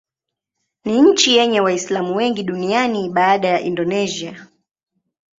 Ni 0.85 1.01
nchi 1.01 1.35
yenye 1.37 1.59
Waislamu 1.61 2.15
wengi 2.15 2.43
duniani 2.43 3.09
baada 3.09 3.47
ya 3.47 3.61
Indonesia. 3.61 4.47